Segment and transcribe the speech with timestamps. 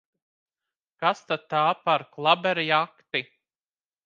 [1.03, 3.23] Kas tad tā par klaberjakti!